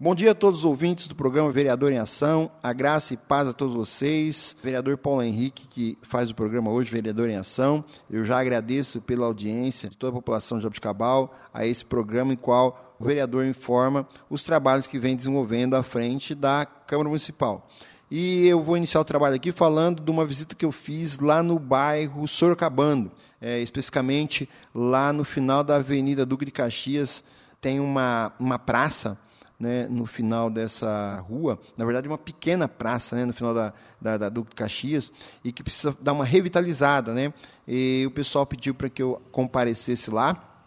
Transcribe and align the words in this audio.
Bom 0.00 0.14
dia 0.14 0.30
a 0.30 0.34
todos 0.34 0.60
os 0.60 0.64
ouvintes 0.64 1.08
do 1.08 1.16
programa 1.16 1.50
Vereador 1.50 1.90
em 1.90 1.98
Ação. 1.98 2.48
A 2.62 2.72
graça 2.72 3.14
e 3.14 3.16
paz 3.16 3.48
a 3.48 3.52
todos 3.52 3.74
vocês. 3.74 4.54
Vereador 4.62 4.96
Paulo 4.96 5.24
Henrique, 5.24 5.66
que 5.66 5.98
faz 6.02 6.30
o 6.30 6.36
programa 6.36 6.70
hoje, 6.70 6.92
Vereador 6.92 7.28
em 7.28 7.34
Ação. 7.34 7.84
Eu 8.08 8.24
já 8.24 8.38
agradeço 8.38 9.00
pela 9.00 9.26
audiência 9.26 9.88
de 9.88 9.96
toda 9.96 10.12
a 10.12 10.14
população 10.14 10.58
de 10.58 10.62
Jabuticabal 10.62 11.34
a 11.52 11.66
esse 11.66 11.84
programa 11.84 12.32
em 12.32 12.36
qual 12.36 12.94
o 13.00 13.04
vereador 13.06 13.44
informa 13.44 14.06
os 14.30 14.44
trabalhos 14.44 14.86
que 14.86 15.00
vem 15.00 15.16
desenvolvendo 15.16 15.74
à 15.74 15.82
frente 15.82 16.32
da 16.32 16.64
Câmara 16.64 17.08
Municipal. 17.08 17.66
E 18.08 18.46
eu 18.46 18.62
vou 18.62 18.76
iniciar 18.76 19.00
o 19.00 19.04
trabalho 19.04 19.34
aqui 19.34 19.50
falando 19.50 20.00
de 20.00 20.10
uma 20.12 20.24
visita 20.24 20.54
que 20.54 20.64
eu 20.64 20.70
fiz 20.70 21.18
lá 21.18 21.42
no 21.42 21.58
bairro 21.58 22.28
Sorocabando, 22.28 23.10
é, 23.40 23.58
especificamente 23.58 24.48
lá 24.72 25.12
no 25.12 25.24
final 25.24 25.64
da 25.64 25.74
Avenida 25.74 26.24
Duque 26.24 26.44
de 26.44 26.52
Caxias, 26.52 27.24
tem 27.60 27.80
uma, 27.80 28.32
uma 28.38 28.60
praça 28.60 29.18
né, 29.58 29.88
no 29.88 30.06
final 30.06 30.48
dessa 30.48 31.16
rua, 31.28 31.58
na 31.76 31.84
verdade 31.84 32.06
uma 32.06 32.18
pequena 32.18 32.68
praça 32.68 33.16
né, 33.16 33.24
no 33.24 33.32
final 33.32 33.52
da, 33.52 33.72
da, 34.00 34.16
da 34.16 34.42
Caxias, 34.54 35.12
e 35.42 35.50
que 35.50 35.62
precisa 35.62 35.96
dar 36.00 36.12
uma 36.12 36.24
revitalizada. 36.24 37.12
Né? 37.12 37.32
E 37.66 38.04
o 38.06 38.10
pessoal 38.10 38.46
pediu 38.46 38.74
para 38.74 38.88
que 38.88 39.02
eu 39.02 39.20
comparecesse 39.32 40.10
lá, 40.10 40.57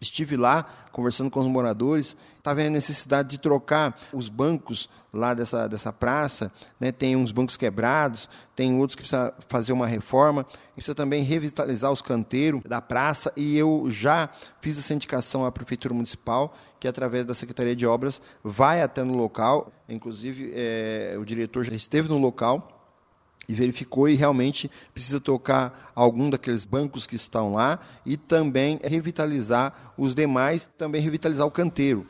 Estive 0.00 0.36
lá 0.36 0.66
conversando 0.92 1.30
com 1.30 1.40
os 1.40 1.46
moradores, 1.46 2.16
vendo 2.54 2.68
a 2.68 2.70
necessidade 2.70 3.28
de 3.30 3.38
trocar 3.38 3.98
os 4.12 4.28
bancos 4.28 4.88
lá 5.12 5.34
dessa, 5.34 5.66
dessa 5.66 5.92
praça, 5.92 6.52
né? 6.78 6.92
tem 6.92 7.16
uns 7.16 7.32
bancos 7.32 7.56
quebrados, 7.56 8.28
tem 8.54 8.78
outros 8.78 8.94
que 8.94 9.02
precisa 9.02 9.32
fazer 9.48 9.72
uma 9.72 9.86
reforma, 9.86 10.46
precisa 10.74 10.94
também 10.94 11.22
revitalizar 11.22 11.90
os 11.90 12.02
canteiros 12.02 12.62
da 12.62 12.80
praça, 12.80 13.32
e 13.36 13.56
eu 13.56 13.86
já 13.88 14.28
fiz 14.60 14.78
essa 14.78 14.94
indicação 14.94 15.44
à 15.44 15.52
Prefeitura 15.52 15.94
Municipal, 15.94 16.54
que 16.78 16.86
através 16.86 17.24
da 17.24 17.34
Secretaria 17.34 17.74
de 17.74 17.86
Obras 17.86 18.20
vai 18.44 18.82
até 18.82 19.02
no 19.02 19.16
local, 19.16 19.72
inclusive 19.88 20.52
é, 20.54 21.16
o 21.18 21.24
diretor 21.24 21.64
já 21.64 21.74
esteve 21.74 22.08
no 22.08 22.18
local, 22.18 22.75
e 23.48 23.54
verificou 23.54 24.08
e 24.08 24.14
realmente 24.14 24.70
precisa 24.92 25.20
tocar 25.20 25.92
algum 25.94 26.28
daqueles 26.28 26.66
bancos 26.66 27.06
que 27.06 27.16
estão 27.16 27.52
lá 27.52 27.78
e 28.04 28.16
também 28.16 28.78
revitalizar 28.82 29.94
os 29.96 30.14
demais, 30.14 30.68
também 30.76 31.00
revitalizar 31.00 31.46
o 31.46 31.50
canteiro. 31.50 32.06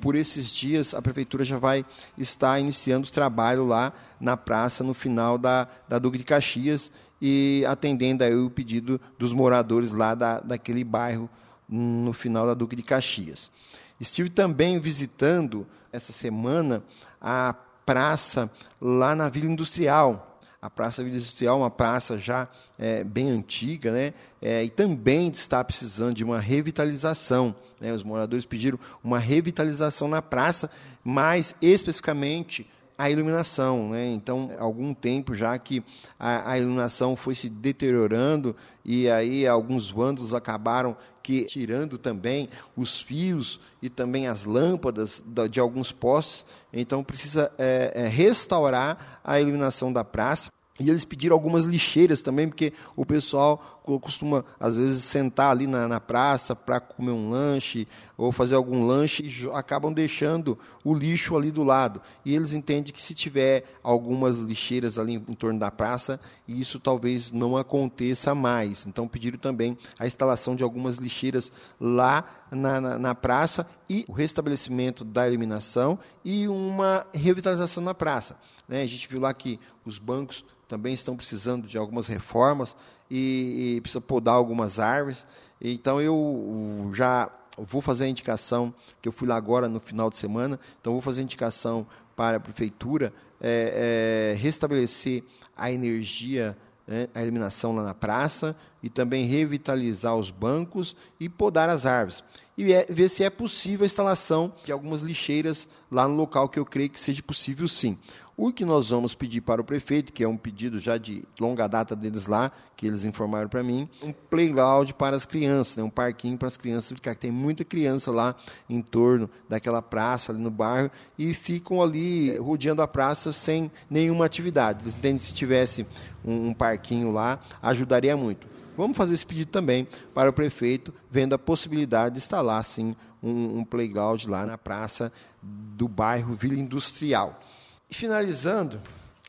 Por 0.00 0.14
esses 0.14 0.54
dias, 0.54 0.94
a 0.94 1.00
prefeitura 1.00 1.44
já 1.44 1.58
vai 1.58 1.84
estar 2.18 2.60
iniciando 2.60 3.08
o 3.08 3.10
trabalho 3.10 3.64
lá 3.64 3.92
na 4.20 4.36
praça, 4.36 4.84
no 4.84 4.92
final 4.92 5.38
da, 5.38 5.66
da 5.88 5.98
Duque 5.98 6.18
de 6.18 6.24
Caxias, 6.24 6.92
e 7.20 7.64
atendendo 7.66 8.22
aí 8.22 8.34
o 8.34 8.50
pedido 8.50 9.00
dos 9.18 9.32
moradores 9.32 9.92
lá 9.92 10.14
da, 10.14 10.40
daquele 10.40 10.84
bairro, 10.84 11.30
no 11.68 12.12
final 12.12 12.46
da 12.46 12.54
Duque 12.54 12.76
de 12.76 12.82
Caxias. 12.82 13.50
Estive 13.98 14.28
também 14.28 14.78
visitando 14.78 15.66
essa 15.90 16.12
semana 16.12 16.82
a 17.20 17.54
praça 17.86 18.50
lá 18.80 19.14
na 19.14 19.28
Vila 19.28 19.50
Industrial, 19.50 20.35
a 20.66 20.70
Praça 20.70 21.04
Vila 21.04 21.14
Industrial 21.14 21.54
é 21.54 21.60
uma 21.60 21.70
praça 21.70 22.18
já 22.18 22.48
é, 22.76 23.04
bem 23.04 23.30
antiga, 23.30 23.92
né? 23.92 24.12
É, 24.42 24.64
e 24.64 24.68
também 24.68 25.28
está 25.28 25.62
precisando 25.62 26.12
de 26.12 26.24
uma 26.24 26.40
revitalização. 26.40 27.54
Né? 27.80 27.92
Os 27.92 28.02
moradores 28.02 28.44
pediram 28.44 28.76
uma 29.02 29.16
revitalização 29.16 30.08
na 30.08 30.20
praça, 30.20 30.68
mais 31.04 31.54
especificamente 31.62 32.68
a 32.98 33.08
iluminação. 33.08 33.90
Né? 33.90 34.12
Então, 34.12 34.50
algum 34.58 34.92
tempo 34.92 35.34
já 35.34 35.56
que 35.56 35.84
a, 36.18 36.50
a, 36.50 36.58
iluminação 36.58 37.14
foi 37.14 37.36
se 37.36 37.48
deteriorando 37.48 38.56
e 38.84 39.08
aí 39.08 39.46
alguns 39.46 39.88
vândalos 39.88 40.34
acabaram 40.34 40.96
que 41.22 41.44
tirando 41.44 41.96
também 41.96 42.48
os 42.76 43.00
fios 43.00 43.60
e 43.80 43.88
também 43.88 44.26
as 44.26 44.44
lâmpadas 44.44 45.22
de 45.48 45.60
alguns 45.60 45.92
postes. 45.92 46.44
Então, 46.72 47.04
precisa 47.04 47.52
é, 47.56 47.92
é, 47.94 48.08
restaurar 48.08 49.20
a 49.22 49.40
iluminação 49.40 49.92
da 49.92 50.04
praça 50.04 50.50
e 50.78 50.90
eles 50.90 51.04
pediram 51.04 51.34
algumas 51.34 51.64
lixeiras 51.64 52.20
também, 52.20 52.48
porque 52.48 52.72
o 52.94 53.06
pessoal 53.06 53.82
costuma, 54.02 54.44
às 54.58 54.76
vezes, 54.76 55.04
sentar 55.04 55.50
ali 55.50 55.66
na, 55.66 55.86
na 55.86 56.00
praça 56.00 56.54
para 56.56 56.80
comer 56.80 57.12
um 57.12 57.30
lanche 57.30 57.86
ou 58.16 58.32
fazer 58.32 58.56
algum 58.56 58.86
lanche 58.86 59.22
e 59.22 59.50
acabam 59.52 59.92
deixando 59.92 60.58
o 60.84 60.92
lixo 60.92 61.36
ali 61.36 61.50
do 61.50 61.62
lado. 61.62 62.02
E 62.24 62.34
eles 62.34 62.52
entendem 62.52 62.92
que 62.92 63.00
se 63.00 63.14
tiver 63.14 63.64
algumas 63.82 64.38
lixeiras 64.38 64.98
ali 64.98 65.14
em 65.14 65.34
torno 65.34 65.58
da 65.58 65.70
praça, 65.70 66.20
isso 66.48 66.78
talvez 66.78 67.30
não 67.30 67.56
aconteça 67.56 68.34
mais. 68.34 68.86
Então, 68.86 69.08
pediram 69.08 69.38
também 69.38 69.78
a 69.98 70.06
instalação 70.06 70.56
de 70.56 70.62
algumas 70.62 70.96
lixeiras 70.96 71.50
lá 71.80 72.24
na, 72.50 72.80
na, 72.80 72.98
na 72.98 73.14
praça 73.14 73.66
e 73.88 74.04
o 74.08 74.12
restabelecimento 74.12 75.04
da 75.04 75.26
eliminação 75.26 75.98
e 76.24 76.48
uma 76.48 77.06
revitalização 77.12 77.82
na 77.82 77.94
praça. 77.94 78.36
Né? 78.68 78.82
A 78.82 78.86
gente 78.86 79.08
viu 79.08 79.20
lá 79.20 79.32
que 79.32 79.58
os 79.84 79.98
bancos 79.98 80.44
também 80.68 80.94
estão 80.94 81.16
precisando 81.16 81.66
de 81.66 81.78
algumas 81.78 82.06
reformas 82.06 82.74
e, 83.10 83.76
e 83.76 83.80
precisa 83.80 84.00
podar 84.00 84.34
algumas 84.34 84.78
árvores. 84.78 85.26
Então 85.60 86.00
eu 86.00 86.90
já 86.92 87.30
vou 87.56 87.80
fazer 87.80 88.04
a 88.04 88.08
indicação, 88.08 88.74
que 89.00 89.08
eu 89.08 89.12
fui 89.12 89.26
lá 89.26 89.36
agora 89.36 89.68
no 89.68 89.80
final 89.80 90.10
de 90.10 90.16
semana, 90.16 90.58
então 90.80 90.92
vou 90.92 91.02
fazer 91.02 91.20
a 91.20 91.24
indicação 91.24 91.86
para 92.14 92.38
a 92.38 92.40
prefeitura 92.40 93.12
é, 93.40 94.32
é, 94.34 94.38
restabelecer 94.38 95.22
a 95.56 95.70
energia, 95.70 96.56
né, 96.86 97.08
a 97.14 97.22
iluminação 97.22 97.74
lá 97.74 97.82
na 97.82 97.94
praça 97.94 98.54
e 98.82 98.88
também 98.88 99.24
revitalizar 99.24 100.14
os 100.16 100.30
bancos 100.30 100.94
e 101.18 101.28
podar 101.28 101.68
as 101.68 101.84
árvores. 101.84 102.22
E 102.56 102.72
é, 102.72 102.86
ver 102.88 103.08
se 103.08 103.24
é 103.24 103.30
possível 103.30 103.84
a 103.84 103.86
instalação 103.86 104.52
de 104.64 104.72
algumas 104.72 105.02
lixeiras 105.02 105.68
lá 105.90 106.06
no 106.06 106.14
local, 106.14 106.48
que 106.48 106.58
eu 106.58 106.64
creio 106.64 106.88
que 106.88 107.00
seja 107.00 107.22
possível 107.22 107.68
sim. 107.68 107.98
O 108.38 108.52
que 108.52 108.66
nós 108.66 108.90
vamos 108.90 109.14
pedir 109.14 109.40
para 109.40 109.62
o 109.62 109.64
prefeito, 109.64 110.12
que 110.12 110.22
é 110.22 110.28
um 110.28 110.36
pedido 110.36 110.78
já 110.78 110.98
de 110.98 111.24
longa 111.40 111.66
data 111.66 111.96
deles 111.96 112.26
lá, 112.26 112.52
que 112.76 112.86
eles 112.86 113.02
informaram 113.06 113.48
para 113.48 113.62
mim, 113.62 113.88
um 114.02 114.12
playground 114.12 114.90
para 114.90 115.16
as 115.16 115.24
crianças, 115.24 115.76
né? 115.76 115.82
um 115.82 115.88
parquinho 115.88 116.36
para 116.36 116.46
as 116.46 116.58
crianças, 116.58 116.92
porque 116.92 117.14
tem 117.14 117.30
muita 117.30 117.64
criança 117.64 118.10
lá 118.10 118.36
em 118.68 118.82
torno 118.82 119.30
daquela 119.48 119.80
praça 119.80 120.32
ali 120.32 120.42
no 120.42 120.50
bairro 120.50 120.90
e 121.18 121.32
ficam 121.32 121.80
ali 121.80 122.36
rodeando 122.36 122.82
a 122.82 122.86
praça 122.86 123.32
sem 123.32 123.70
nenhuma 123.88 124.26
atividade. 124.26 124.84
Eles 124.84 124.96
entendem 124.96 125.16
que 125.16 125.24
se 125.24 125.32
tivesse 125.32 125.86
um, 126.22 126.48
um 126.48 126.52
parquinho 126.52 127.10
lá, 127.10 127.40
ajudaria 127.62 128.18
muito. 128.18 128.46
Vamos 128.76 128.98
fazer 128.98 129.14
esse 129.14 129.24
pedido 129.24 129.50
também 129.50 129.88
para 130.12 130.28
o 130.28 130.32
prefeito, 130.34 130.92
vendo 131.10 131.34
a 131.34 131.38
possibilidade 131.38 132.16
de 132.16 132.18
instalar, 132.18 132.62
sim, 132.62 132.94
um, 133.22 133.60
um 133.60 133.64
playground 133.64 134.26
lá 134.26 134.44
na 134.44 134.58
praça 134.58 135.10
do 135.42 135.88
bairro 135.88 136.34
Vila 136.34 136.58
Industrial. 136.58 137.40
E 137.88 137.94
finalizando, 137.94 138.80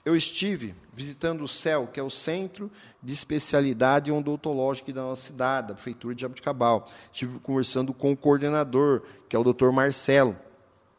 eu 0.03 0.15
estive 0.15 0.73
visitando 0.93 1.43
o 1.43 1.47
CEL, 1.47 1.87
que 1.87 1.99
é 1.99 2.03
o 2.03 2.09
Centro 2.09 2.71
de 3.03 3.13
Especialidade 3.13 4.11
Odontológica 4.11 4.91
da 4.91 5.03
nossa 5.03 5.21
cidade, 5.21 5.67
da 5.67 5.73
Prefeitura 5.75 6.15
de 6.15 6.21
Jabuticabal. 6.21 6.89
Estive 7.13 7.39
conversando 7.39 7.93
com 7.93 8.11
o 8.11 8.17
coordenador, 8.17 9.03
que 9.29 9.35
é 9.35 9.39
o 9.39 9.43
Dr. 9.43 9.69
Marcelo. 9.71 10.35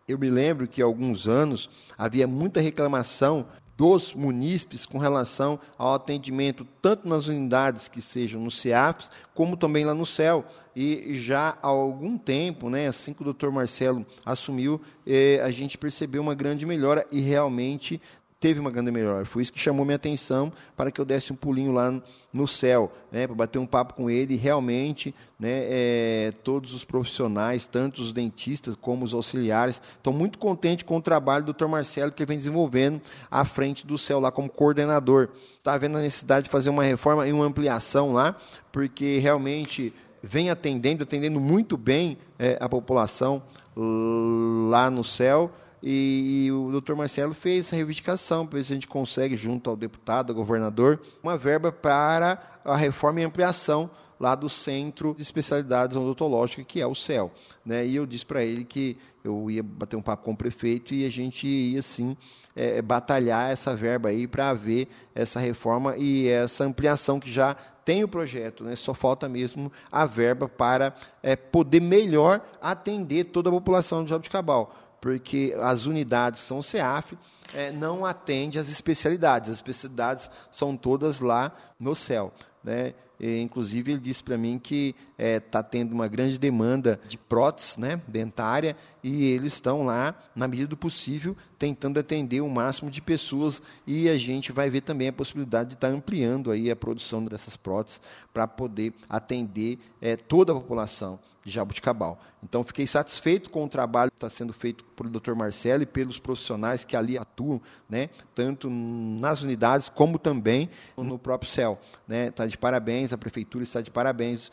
Eu 0.07 0.19
me 0.19 0.31
lembro 0.31 0.69
que 0.69 0.81
há 0.81 0.85
alguns 0.85 1.27
anos 1.27 1.69
havia 1.97 2.27
muita 2.27 2.61
reclamação 2.61 3.49
dos 3.79 4.13
munícipes 4.13 4.85
com 4.85 4.99
relação 4.99 5.57
ao 5.79 5.95
atendimento, 5.95 6.67
tanto 6.83 7.09
nas 7.09 7.29
unidades 7.29 7.87
que 7.87 8.01
sejam 8.03 8.41
no 8.41 8.51
CEAPS, 8.51 9.09
como 9.33 9.57
também 9.57 9.85
lá 9.85 9.95
no 9.95 10.05
CEL. 10.05 10.45
E 10.75 11.21
já 11.21 11.57
há 11.63 11.69
algum 11.69 12.19
tempo, 12.19 12.69
né, 12.69 12.89
assim 12.89 13.13
que 13.13 13.23
o 13.23 13.25
doutor 13.25 13.53
Marcelo 13.53 14.05
assumiu, 14.27 14.81
eh, 15.07 15.41
a 15.45 15.51
gente 15.51 15.79
percebeu 15.79 16.21
uma 16.21 16.35
grande 16.35 16.67
melhora 16.67 17.07
e 17.13 17.21
realmente 17.21 18.03
teve 18.41 18.61
uma 18.61 18.71
grande 18.71 18.91
melhora. 18.91 19.25
Foi 19.25 19.43
isso 19.43 19.53
que 19.53 19.59
chamou 19.59 19.85
minha 19.85 19.97
atenção 19.97 20.53
para 20.77 20.91
que 20.91 21.01
eu 21.01 21.05
desse 21.05 21.33
um 21.33 21.37
pulinho 21.37 21.73
lá 21.73 22.01
no 22.33 22.47
céu, 22.47 22.93
né, 23.11 23.27
para 23.27 23.35
bater 23.35 23.59
um 23.59 23.67
papo 23.67 23.95
com 23.95 24.09
ele. 24.09 24.35
E 24.35 24.37
realmente, 24.37 25.15
né, 25.39 25.67
é, 25.69 26.33
todos 26.45 26.73
os 26.73 26.85
profissionais, 26.85 27.67
tanto 27.67 28.01
os 28.01 28.13
dentistas 28.13 28.77
como 28.77 29.05
os 29.05 29.13
auxiliares, 29.13 29.81
estão 29.97 30.13
muito 30.13 30.39
contentes 30.39 30.85
com 30.85 30.97
o 30.97 31.03
trabalho 31.03 31.45
do 31.45 31.53
Dr. 31.53 31.67
Marcelo 31.67 32.13
que 32.13 32.23
ele 32.23 32.29
vem 32.29 32.37
desenvolvendo 32.37 33.01
à 33.31 33.45
frente 33.45 33.87
do 33.87 33.99
céu 33.99 34.21
lá 34.21 34.31
como 34.31 34.49
coordenador. 34.49 35.31
Está 35.57 35.75
havendo 35.75 35.99
a 35.99 36.01
necessidade 36.01 36.45
de 36.45 36.51
fazer 36.51 36.71
uma 36.71 36.85
reforma 36.85 37.27
e 37.27 37.33
uma 37.33 37.45
ampliação 37.45 38.13
lá, 38.13 38.37
porque 38.71 39.19
realmente 39.19 39.93
vem 40.23 40.51
atendendo, 40.51 41.03
atendendo 41.03 41.41
muito 41.41 41.77
bem 41.77 42.19
é, 42.39 42.57
a 42.61 42.69
população 42.69 43.43
lá 43.77 44.91
no 44.91 45.05
céu 45.05 45.53
e, 45.83 46.47
e, 46.47 46.53
o 46.53 46.71
doutor 46.71 46.97
Marcelo 46.97 47.33
fez 47.33 47.67
essa 47.67 47.77
reivindicação 47.77 48.47
para 48.47 48.59
ver 48.59 48.65
se 48.65 48.73
a 48.73 48.77
gente 48.77 48.89
consegue, 48.89 49.37
junto 49.37 49.71
ao 49.71 49.77
deputado, 49.77 50.31
ao 50.31 50.37
governador, 50.37 51.01
uma 51.23 51.37
verba 51.37 51.71
para 51.71 52.61
a 52.65 52.77
reforma 52.77 53.21
e 53.21 53.25
ampliação 53.25 53.91
lá 54.19 54.35
do 54.35 54.49
Centro 54.49 55.15
de 55.15 55.23
Especialidades 55.23 55.97
Odontológicas, 55.97 56.65
que 56.67 56.81
é 56.81 56.87
o 56.87 56.95
CEL. 56.95 57.31
Né? 57.65 57.87
E 57.87 57.97
eu 57.97 58.05
disse 58.05 58.27
para 58.27 58.43
ele 58.43 58.65
que 58.65 58.97
eu 59.23 59.51
ia 59.51 59.63
bater 59.63 59.97
um 59.97 60.03
papo 60.03 60.25
com 60.25 60.33
o 60.33 60.37
prefeito 60.37 60.93
e 60.93 61.05
a 61.05 61.11
gente 61.11 61.47
ia, 61.47 61.83
sim, 61.83 62.17
é, 62.57 62.83
batalhar 62.83 63.51
essa 63.51 63.77
verba 63.77 64.09
aí 64.09 64.27
para 64.27 64.53
ver 64.55 64.89
essa 65.15 65.39
reforma 65.39 65.97
e 65.97 66.29
essa 66.29 66.65
ampliação 66.65 67.21
que 67.21 67.31
já 67.31 67.55
tem 67.85 68.03
o 68.03 68.09
projeto, 68.09 68.65
né? 68.65 68.75
só 68.77 68.93
falta 68.93 69.29
mesmo 69.29 69.73
a 69.91 70.05
verba 70.05 70.49
para 70.49 70.95
é, 71.23 71.37
poder 71.37 71.81
melhor 71.81 72.45
atender 72.61 73.25
toda 73.25 73.49
a 73.49 73.53
população 73.53 74.03
de 74.03 74.11
Jabuticabal 74.11 74.88
porque 75.01 75.55
as 75.61 75.87
unidades 75.87 76.41
são 76.41 76.63
CEAF, 76.63 77.17
é, 77.55 77.73
não 77.73 78.05
atende 78.05 78.59
às 78.59 78.69
especialidades. 78.69 79.51
As 79.51 79.57
especialidades 79.57 80.31
são 80.51 80.77
todas 80.77 81.21
lá 81.21 81.53
no 81.79 81.95
céu. 81.95 82.33
Né? 82.63 82.95
E, 83.19 83.41
inclusive, 83.41 83.93
ele 83.93 84.01
disse 84.01 84.23
para 84.23 84.37
mim 84.37 84.59
que 84.59 84.95
está 85.13 85.25
é, 85.25 85.41
tá 85.41 85.63
tendo 85.63 85.93
uma 85.93 86.07
grande 86.07 86.39
demanda 86.39 87.01
de 87.09 87.17
próteses 87.17 87.77
né, 87.77 88.01
dentária 88.07 88.77
e 89.03 89.27
eles 89.27 89.55
estão 89.55 89.85
lá, 89.85 90.15
na 90.35 90.49
medida 90.49 90.69
do 90.69 90.77
possível, 90.77 91.37
tentando 91.59 91.99
atender 91.99 92.41
o 92.41 92.49
máximo 92.49 92.91
de 92.91 93.01
pessoas 93.01 93.63
e 93.87 94.09
a 94.09 94.17
gente 94.17 94.53
vai 94.53 94.71
ver 94.71 94.81
também 94.81 95.09
a 95.09 95.13
possibilidade 95.13 95.71
de 95.71 95.75
estar 95.75 95.89
ampliando 95.89 96.51
aí 96.51 96.71
a 96.71 96.77
produção 96.77 97.25
dessas 97.25 97.57
próteses 97.57 98.01
para 98.33 98.47
poder 98.47 98.93
atender 99.09 99.79
é, 100.01 100.17
toda 100.17 100.53
a 100.53 100.55
população 100.55 101.19
de 101.45 101.55
Jabuticabal. 101.55 102.21
Então, 102.43 102.63
fiquei 102.63 102.87
satisfeito 102.87 103.51
com 103.51 103.65
o 103.65 103.69
trabalho 103.69 104.11
que 104.11 104.17
está 104.17 104.29
sendo 104.29 104.53
feito 104.53 104.85
pelo 104.85 105.11
Dr. 105.11 105.35
Marcelo 105.35 105.83
e 105.83 105.87
pelos 105.87 106.19
profissionais 106.21 106.85
que 106.85 106.97
ali 106.97 107.17
atuam, 107.19 107.61
né, 107.89 108.11
tanto 108.35 108.69
nas 108.71 109.43
unidades 109.43 109.89
como 109.89 110.19
também 110.19 110.69
no 110.97 111.19
próprio 111.19 111.51
CEL. 111.51 111.79
Está 111.83 112.01
né. 112.07 112.31
Tá 112.31 112.47
de 112.47 112.57
parabéns, 112.57 113.13
a 113.13 113.19
Prefeitura 113.19 113.65
está 113.65 113.81
de 113.81 113.91
parabéns 113.91 114.53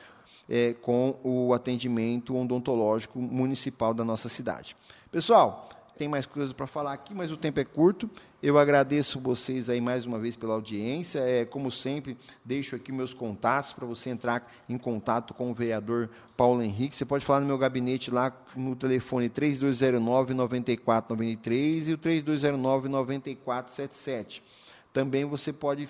é, 0.49 0.73
com 0.73 1.19
o 1.23 1.53
atendimento 1.53 2.35
odontológico 2.35 3.19
municipal 3.19 3.93
da 3.93 4.03
nossa 4.03 4.29
cidade. 4.29 4.75
Pessoal, 5.11 5.69
tem 5.97 6.07
mais 6.09 6.25
coisas 6.25 6.51
para 6.51 6.67
falar 6.67 6.91
aqui, 6.93 7.13
mas 7.13 7.31
o 7.31 7.37
tempo 7.37 7.57
é 7.59 7.63
curto. 7.63 8.09
Eu 8.43 8.59
agradeço 8.59 9.17
vocês 9.19 9.69
aí 9.69 9.79
mais 9.79 10.05
uma 10.05 10.19
vez 10.19 10.35
pela 10.35 10.53
audiência. 10.53 11.19
É, 11.19 11.45
como 11.45 11.71
sempre, 11.71 12.17
deixo 12.43 12.75
aqui 12.75 12.91
meus 12.91 13.13
contatos 13.13 13.71
para 13.71 13.85
você 13.85 14.09
entrar 14.09 14.51
em 14.67 14.77
contato 14.77 15.33
com 15.33 15.49
o 15.49 15.53
vereador 15.53 16.09
Paulo 16.35 16.61
Henrique. 16.61 16.93
Você 16.95 17.05
pode 17.05 17.23
falar 17.25 17.39
no 17.39 17.45
meu 17.45 17.57
gabinete 17.57 18.11
lá 18.11 18.33
no 18.55 18.75
telefone 18.75 19.29
3209-9493 19.29 21.87
e 21.87 21.93
o 21.93 21.97
3209-9477. 21.97 24.41
Também 24.91 25.23
você 25.23 25.53
pode 25.53 25.87